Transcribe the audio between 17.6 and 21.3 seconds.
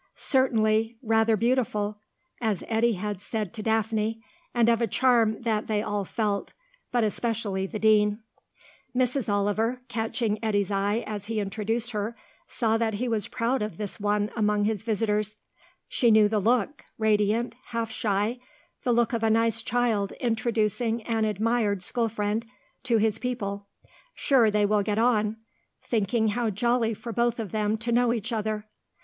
half shy, the look of a nice child introducing an